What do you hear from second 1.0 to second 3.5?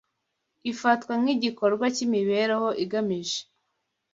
nkigikorwa cyimibereho igamije